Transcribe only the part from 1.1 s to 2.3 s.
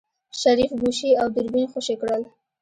او دوربين خوشې کړل.